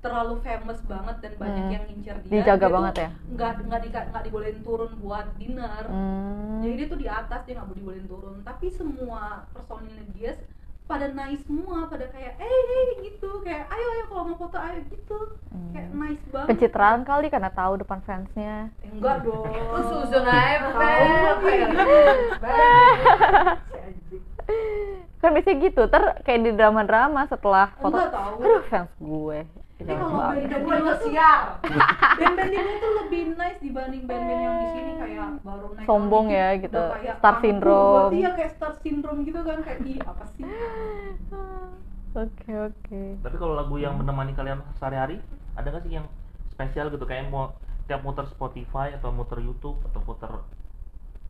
[0.00, 1.72] terlalu famous banget dan banyak Hmm.
[1.72, 3.08] yang ngincer dia Dijaga dia banget ya?
[3.30, 5.82] nggak nggak di, nggak dibolehin turun buat dinner.
[5.84, 6.60] Hmm.
[6.60, 8.36] jadi dia tuh di atas dia nggak boleh dibolehin turun.
[8.40, 10.32] Tapi semua personilnya dia
[10.84, 13.30] pada nice semua pada kayak eh hey, gitu.
[13.40, 15.18] Kayak ayo ayo kalau mau foto ayo gitu.
[15.70, 16.00] Kayak Hmm.
[16.00, 16.48] nice banget.
[16.48, 18.72] Pencitraan kali karena tahu depan fansnya.
[18.82, 19.46] Enggak dong.
[19.46, 21.68] Lu susun aja kayak
[25.20, 25.82] kan biasanya gitu.
[25.86, 28.34] Ter kayak di drama-drama setelah foto enggak tahu.
[28.40, 29.40] Aduh fans gue
[29.80, 31.40] Tapi Jangan kalau band-band gue siar.
[32.20, 36.36] Band-band Indo tuh lebih nice dibanding band-band yang di sini kayak baru naik Sombong lagi,
[36.36, 36.82] ya, gitu.
[36.84, 38.10] kayak Star syndrome.
[38.12, 40.44] iya kayak star syndrome gitu kan kayak ih apa sih?
[42.10, 43.02] Oke oke.
[43.22, 45.16] Tapi kalau lagu yang menemani kalian sehari-hari,
[45.56, 46.06] ada nggak sih yang
[46.50, 47.08] spesial gitu?
[47.08, 50.30] Kayak mau tiap muter Spotify atau muter YouTube atau muter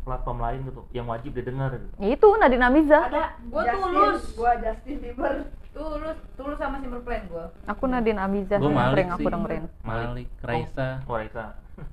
[0.01, 1.87] platform lain gitu yang wajib didengar gitu.
[2.01, 3.01] itu Nadine Amiza.
[3.07, 3.37] Ada.
[3.47, 4.23] Gua Justin, tulus.
[4.35, 5.35] gua Justin Bieber
[5.71, 7.47] Tulus, tulus sama Simple Plan gua.
[7.65, 9.31] aku Nadine Amiza Gue Malik sering aku sih.
[9.31, 11.45] dengerin Malik, Raisa, Oh, Raisa.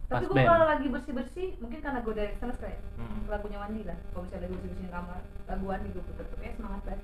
[0.03, 0.47] pas Tapi band.
[0.49, 3.21] kalau lagi bersih-bersih, mungkin karena gua dari sana kayak Mm-mm.
[3.27, 3.95] lagunya Wandi lah.
[4.07, 7.01] Kalau misalnya lagi bersih-bersihin kamar, lagu Wandi gua puter tuh kayak semangat banget.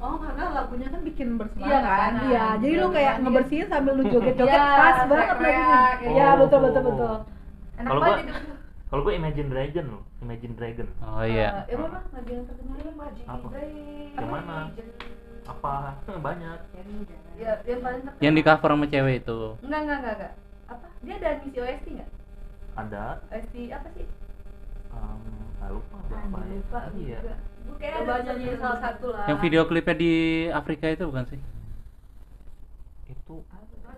[0.00, 2.12] oh karena lagunya kan bikin bersemangat Iya kan?
[2.24, 3.22] iya jadi lu kayak Iya.
[3.22, 5.60] ngebersihin sambil lu joget-joget Iya, pas banget lagunya
[5.94, 6.10] gitu.
[6.10, 6.36] iya Oh.
[6.40, 7.14] betul betul betul
[7.76, 8.52] Enak Kalau banget itu.
[8.90, 10.88] Kalau gue Imagine Dragon loh, Imagine Dragon.
[11.00, 11.48] Oh iya.
[11.64, 12.76] Eh, mana lagu yang terkenal
[13.22, 13.46] Apa?
[13.46, 14.16] Dragon.
[14.16, 14.56] Yang mana?
[15.44, 15.96] Apa?
[16.06, 16.58] Banyak.
[17.34, 18.20] Ya, yang paling terkenal.
[18.20, 19.38] Yang di cover sama cewek itu.
[19.60, 20.32] Enggak, enggak, enggak, enggak.
[20.66, 20.86] Apa?
[21.00, 22.10] Dia ada misi OST enggak?
[22.72, 23.04] Ada.
[23.26, 24.06] OST apa sih?
[24.90, 25.22] Um,
[25.56, 26.50] nggak lupa berapa Ah, ya.
[26.52, 27.18] lupa Iya.
[27.20, 27.34] juga.
[27.60, 30.12] Gua kayak Coba ada nyanyi salah satu lah Yang video klipnya di
[30.50, 31.40] Afrika itu bukan sih?
[33.06, 33.36] Itu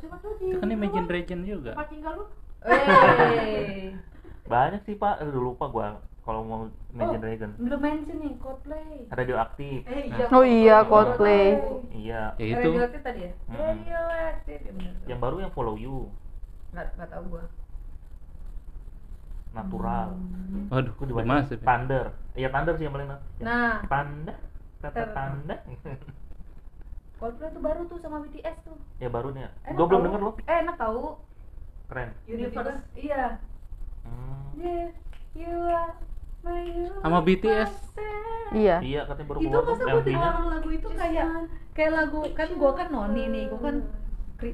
[0.03, 1.73] Coba tuh di Itu kan Imagine Dragon juga.
[1.73, 2.25] tempat tinggal lu
[2.63, 3.95] Wey.
[4.53, 5.15] banyak sih pak.
[5.27, 5.87] Lupa gua
[6.23, 6.61] kalau mau
[6.93, 7.23] Imagine Oh.
[7.25, 7.51] Dragon.
[7.57, 8.91] Belum mention nih Coldplay.
[9.09, 9.79] Radioaktif.
[9.83, 11.47] eh Nah, iya Oh iya, Coldplay.
[11.59, 11.99] Coldplay.
[11.99, 12.23] Iya.
[12.37, 12.69] Ya itu.
[12.69, 13.33] Radioactive tadi ya?
[13.49, 13.59] Mm-mm.
[13.59, 14.61] Radioactive.
[14.61, 14.93] Ya bener.
[15.05, 15.97] Yang baru yang Follow You,
[16.71, 17.45] Enggak enggak tahu gua.
[19.53, 20.09] Natural.
[20.69, 21.29] Waduh, Itu udah dibaca.
[21.29, 21.59] masuk.
[21.59, 21.67] ya.
[21.67, 22.05] Thunder.
[22.33, 24.35] Iya Thunder sih yang paling yang Nah, Tanda.
[24.81, 25.57] Kata tanda.
[27.17, 28.75] Coldplay tuh baru tuh sama BTS tuh.
[28.99, 29.47] ya baru nih.
[29.65, 30.35] Enak Gua belum denger loh.
[30.43, 31.19] Eh, enak tahu.
[31.87, 32.11] Keren.
[32.25, 32.83] Universe.
[32.95, 33.39] Iya.
[34.03, 34.49] Hmm.
[34.57, 34.91] Yeah,
[35.33, 36.11] you are universe.
[36.99, 37.73] Sama BTS.
[38.53, 41.27] iya Iya katanya baru itu keluar masa gue dengar lagu itu kayak
[41.73, 43.77] kayak lagu kan gue kan noni nih gue kan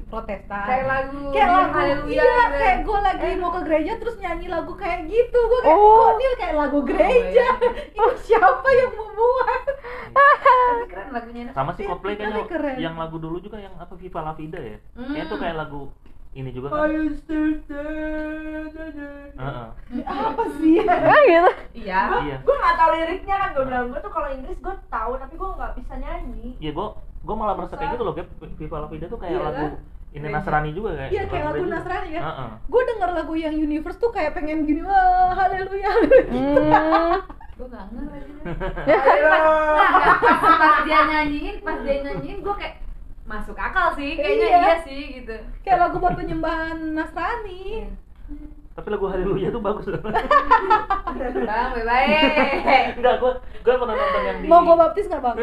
[0.05, 2.47] protestan Kayak lagu kayak lagu Haleluya iya gitu ya.
[2.55, 3.35] kayak gue lagi Eh.
[3.35, 5.97] mau ke gereja terus nyanyi lagu kayak gitu gue kayak Oh.
[5.99, 7.47] kok Nil kayak lagu gereja
[7.89, 9.63] ini siapa yang membuat
[10.09, 11.43] Tapi keren lagunya.
[11.51, 12.75] Sama sih Coldplay kayaknya keren.
[12.77, 14.77] yang lagu dulu juga yang apa Viva La Vida ya.
[14.93, 15.09] Hmm.
[15.09, 15.81] Kayaknya tuh kayak lagu
[16.31, 16.77] ini juga kan.
[19.39, 19.67] Heeh.
[20.05, 21.99] apa sih ah gitu Iya.
[22.21, 22.35] Iya.
[22.39, 25.49] gue nggak tahu liriknya kan gue bilang gue tuh kalau Inggris gue tahu tapi gue
[25.49, 26.87] nggak bisa nyanyi Iya, gua
[27.19, 29.71] gua malah merasa kayak gitu loh, kayak Viva La Vida tuh kayak Iya lagu kan?
[30.09, 30.25] ini.
[30.25, 31.09] Nasrani juga kayak.
[31.11, 31.61] Iya kayak lagu.
[31.67, 32.49] Nasrani kan Heeh.
[32.63, 35.89] gue denger lagu yang Universe tuh kayak pengen gini wah haleluya
[36.31, 37.13] hmm.
[37.55, 38.31] Gue nggak ngerti.
[40.59, 42.75] Pas dia nyanyiin, pas dia nyanyiin, gue kayak
[43.29, 44.17] masuk akal sih.
[44.17, 44.57] Kayaknya Iya.
[44.59, 45.35] iya, sih gitu.
[45.61, 47.85] kayak lagu buat penyembahan Nasrani
[48.73, 49.99] Tapi lagu Haleluya tuh bagus loh.
[49.99, 52.95] Bang, baik-baik.
[52.95, 55.35] Enggak, gua gua pernah nonton yang di mau gue baptis nggak bang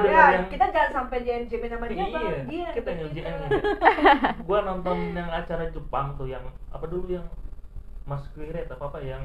[0.00, 3.00] denger ya yang kita jangan sampai jangan jamin sama dia bang Iya, dia kita yang
[3.14, 3.50] LGN nih.
[4.42, 6.42] Gua nonton yang acara Jepang tuh yang
[6.74, 7.26] apa dulu yang
[8.04, 9.22] Masquerade apa apa yang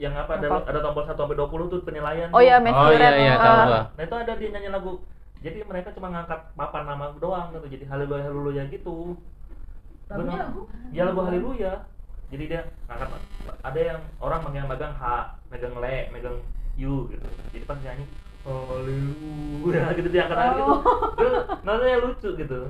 [0.00, 0.58] yang apa ada Apa?
[0.72, 2.28] ada tombol 1 sampai 20 tuh penilaian.
[2.32, 2.72] oh iya tuh.
[2.72, 3.66] Oh iya iya tahu Ah.
[3.68, 3.80] gua.
[4.00, 4.92] Nah itu ada dia nyanyi lagu.
[5.44, 7.66] Jadi mereka cuma ngangkat papan nama doang gitu.
[7.68, 8.96] Jadi haleluya haleluya gitu.
[10.08, 10.60] Lagu?
[10.96, 11.72] Ya lagu haleluya.
[12.32, 13.08] Jadi dia ngangkat
[13.60, 15.04] ada yang orang yang megang H,
[15.52, 16.36] megang le, megang
[16.80, 17.28] U gitu.
[17.52, 18.04] Jadi pas nyanyi
[18.40, 20.74] haleluya gitu dia angkat tangan gitu.
[21.20, 22.60] Terus nontonnya lucu gitu.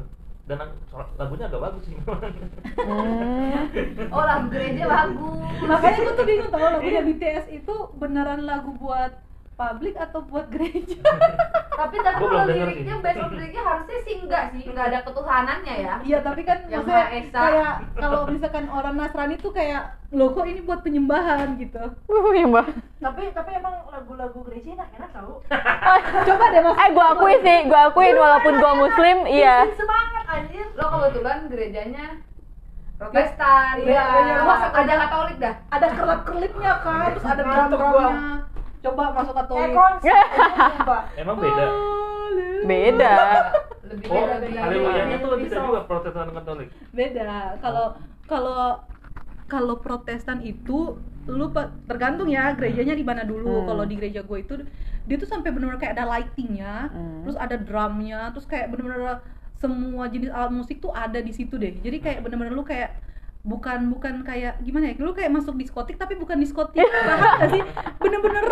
[0.50, 0.66] Dan
[1.14, 2.34] lagunya agak bagus sih memang.
[2.74, 4.10] Hmm.
[4.10, 5.38] Oh, lagu gereja bagus.
[5.62, 9.14] makanya gue tuh bingung tau lagunya BTS itu beneran lagu buat
[9.60, 10.96] publik atau buat gereja
[11.80, 13.00] Tapi tapi kalau liriknya, sih.
[13.00, 15.94] basic liriknya harusnya sih enggak sih, enggak ada ketuhanannya ya.
[16.04, 17.40] iya tapi kan Yang maksudnya Maha Esa.
[17.40, 22.44] kayak kalau misalkan orang Nasrani tuh kayak loh kok ini buat penyembahan gitu Wuh, iya,
[22.44, 22.66] Mbak.
[23.00, 25.40] tapi tapi emang lagu-lagu gereja enak enak tau
[26.28, 30.66] coba deh mas eh gua akui sih gua akuin walaupun gua muslim iya semangat anjir
[30.74, 32.06] Lo kebetulan gerejanya
[33.00, 33.80] Protestan.
[33.80, 34.34] Iya, iya.
[34.44, 35.54] Lo aja Katolik dah.
[35.72, 38.12] ada kerlip kerlipnya kan terus ada drum drumnya
[38.80, 40.24] coba masuk katolik konser
[40.72, 41.02] sumpah.
[41.20, 41.64] Emang beda.
[42.62, 43.16] beda
[43.82, 44.60] Lebih Oh, beda beda.
[44.62, 45.66] haleluyanya tuh Lebih bisa soft.
[45.66, 46.68] juga Protestan Katolik.
[46.90, 47.86] beda kalau
[48.24, 48.62] kalau
[49.46, 51.46] kalau Protestan itu lu
[51.84, 53.66] tergantung ya gerejanya di mana dulu Hmm.
[53.66, 54.54] kalau di gereja gue itu
[55.02, 57.20] dia tuh sampai benar-benar kayak ada lightingnya Hmm.
[57.22, 59.20] terus ada drumnya terus kayak benar-benar
[59.54, 62.96] semua jenis alat musik tuh ada di situ deh jadi kayak benar-benar lu kayak
[63.40, 66.76] bukan bukan kayak gimana ya lu kayak masuk diskotik tapi bukan diskotik
[67.08, 67.62] paham gak sih?
[67.96, 68.44] Bener-bener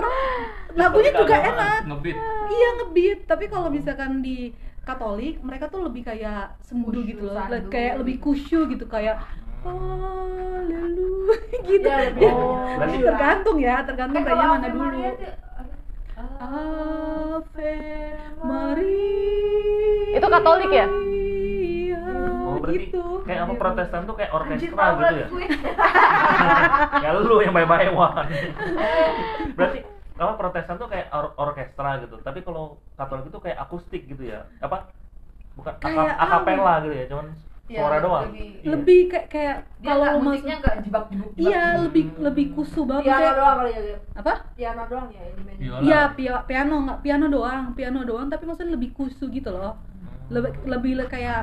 [0.72, 1.80] lagunya juga enak.
[1.84, 2.16] ngebeat
[2.48, 7.68] iya ngebeat tapi kalau misalkan di Katolik mereka tuh lebih kayak Khusyuk, gitu loh sandu.
[7.68, 9.20] Kayak lebih kusyuk gitu kayak
[9.60, 11.36] haleluya
[11.68, 11.84] gitu.
[11.84, 12.80] Iya, Ya, Oh,
[13.12, 14.80] tergantung ya tergantung kalau kayaknya mana dulu.
[14.80, 15.34] Maria tuh,
[16.40, 17.74] Ave
[18.40, 20.16] Maria.
[20.16, 20.86] Itu Katolik ya?
[22.68, 23.04] Berarti gitu.
[23.24, 25.26] kayak apa Protestan tuh kayak orkestra gitu ya?
[27.04, 28.26] ya lu yang bye-bye Wan.
[29.56, 29.78] berarti
[30.14, 32.16] apa Protestan tuh kayak or- orkestra gitu.
[32.18, 34.44] Tapi kalau Katolik itu kayak akustik gitu ya.
[34.58, 34.90] Apa?
[35.54, 37.26] Bukan Kayak aka- akapela gitu ya, cuman
[37.68, 38.24] Iya, suara doang.
[38.26, 38.68] lebih- Iya.
[38.70, 41.30] lebih kayak kayak kalau musiknya nggak jebak-jebuk.
[41.36, 45.52] iya lebih lebih kusu banget piano kayak- doang kali ya apa piano doang ya ini.
[45.84, 49.76] Iya, pia- piano nggak piano doang, piano doang, tapi maksudnya lebih kusu gitu loh.
[50.28, 51.42] Lebih lebih le- kayak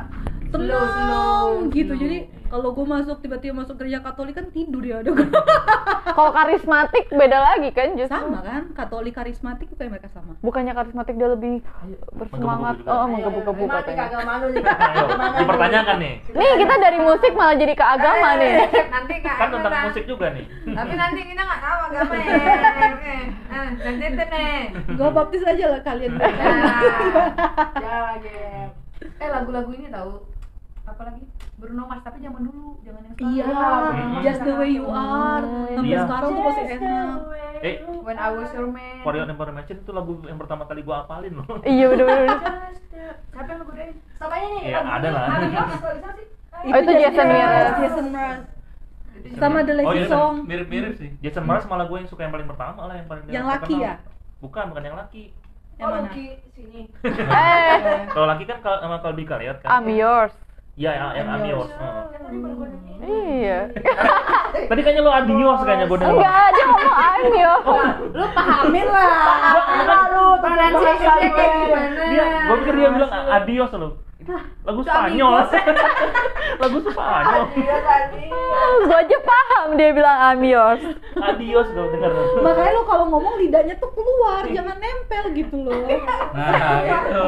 [0.53, 1.93] tenang Slow, slow, gitu.
[1.93, 2.01] slow.
[2.01, 2.17] Jadi
[2.55, 5.11] kalau gue masuk tiba-tiba masuk gereja Katolik kan tidur ya, aduh.
[6.15, 8.15] Kalau karismatik beda lagi kan justru.
[8.15, 8.71] sama kan?
[8.71, 10.39] Katolik karismatik kayak mereka sama.
[10.39, 11.59] Bukannya karismatik dia lebih
[12.15, 14.07] bersemangat, oh menggebu-gebu katanya.
[14.55, 14.63] nih
[15.43, 16.15] dipertanyakan nih.
[16.31, 18.53] Nih kita dari musik malah jadi ke agama nih.
[18.71, 19.35] Eh, Nanti kak.
[19.35, 20.45] Kan tentang musik juga nih.
[20.63, 22.31] Tapi nanti kita nggak tahu agama ya.
[23.05, 24.55] Eh, eh, Nanti itu nih.
[24.95, 26.15] Gue baptis aja lah kalian.
[26.15, 26.31] Nah,
[27.83, 28.31] jangan lagi
[28.95, 30.23] eh lagu-lagu ini tahu
[30.85, 31.23] apa lagi
[31.55, 33.31] Bruno Mars tapi zaman dulu jangan yang sekarang.
[33.31, 34.21] Iya, Hmm.
[34.21, 35.43] just the way you are.
[35.69, 35.99] Sampai Iya.
[36.03, 37.09] sekarang tuh masih enak.
[37.57, 41.01] Eh, When I was your man For Your Information itu lagu yang pertama kali gua
[41.01, 41.47] apalin loh.
[41.65, 41.87] Iya.
[41.89, 42.03] Just
[42.91, 45.23] the- siapa yang lagu deh sama ini Iya, ada lah.
[45.31, 46.65] Kalau.
[46.65, 47.67] Oh, itu Jason Mraz.
[47.79, 48.39] Jason Mraz.
[49.33, 50.35] Sama The Lazy Oh, iya, Song.
[50.45, 53.45] mirip-mirip sih Jason Mraz malah gue yang suka yang paling pertama lah yang paling Yang
[53.49, 53.93] laki ya?
[54.37, 55.23] Bukan, bukan yang laki.
[55.73, 56.03] Yang Oh, mana?
[56.05, 56.81] Lucky sini.
[57.01, 57.75] Eh,
[58.07, 59.67] Kalau laki kan kal- sama Kalbi Kaliat kan.
[59.73, 60.35] I'm yours.
[60.75, 61.55] Iya, yang, yang I'm Amios.
[61.55, 61.71] yours.
[61.79, 62.03] Kan.
[63.07, 63.59] Iya.
[64.67, 66.15] Tadi kayaknya lu Adios kayaknya gue denger.
[66.19, 67.65] Enggak, dia ngomong I'm yours.
[68.11, 69.07] Lu pahamin lah.
[69.87, 73.91] Lalu pronunciation-nya kayak gimana Dia, gue pikir dia bilang adios loh.
[74.15, 74.31] Itu
[74.67, 75.33] lagu Spanyol.
[76.57, 77.43] lagu Spanyol.
[77.55, 78.25] Iya tadi.
[78.85, 80.83] Gua aja paham dia bilang yours.
[81.15, 82.11] Adios gue denger.
[82.39, 85.75] Makanya lu kalau ngomong lidahnya tuh keluar, jangan nempel gitu loh.
[86.31, 87.23] nah gitu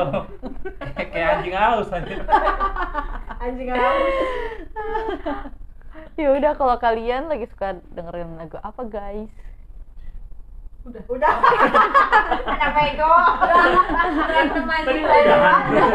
[1.11, 2.21] kayak anjing haus anjing
[3.37, 4.15] Anjing haus.
[6.17, 9.29] Ya udah kalau kalian lagi suka dengerin lagu apa guys?
[10.87, 11.03] Udah.
[11.11, 11.43] Udahan.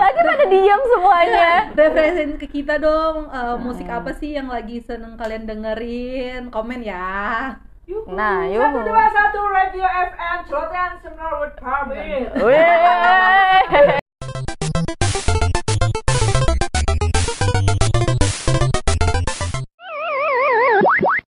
[0.03, 1.49] Lagi pada diam semuanya.
[1.73, 6.53] Referensiin ke kita dong, eh, musik apa sih yang lagi seneng kalian dengerin?
[6.53, 7.57] Komen ya.
[8.09, 8.63] Nah, yuk.
[8.63, 10.93] Satu dua satu Radio FM Celotehan
[11.41, 12.23] with Parmin.
[12.41, 13.99] Wih.